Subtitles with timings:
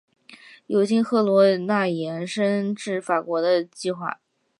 [0.65, 4.19] 有经赫罗纳延伸至法国的计划。